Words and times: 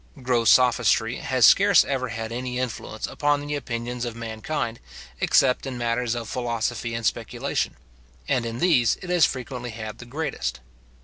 Gross 0.23 0.49
sophistry 0.49 1.17
has 1.17 1.45
scarce 1.45 1.85
ever 1.85 2.07
had 2.07 2.31
any 2.31 2.57
influence 2.57 3.05
upon 3.05 3.45
the 3.45 3.53
opinions 3.53 4.03
of 4.03 4.15
mankind, 4.15 4.79
except 5.19 5.67
in 5.67 5.77
matters 5.77 6.15
of 6.15 6.27
philosophy 6.27 6.95
and 6.95 7.05
speculation; 7.05 7.77
and 8.27 8.43
in 8.43 8.57
these 8.57 8.97
it 9.03 9.11
has 9.11 9.27
frequently 9.27 9.69
had 9.69 9.99
the 9.99 10.05
greatest. 10.05 10.59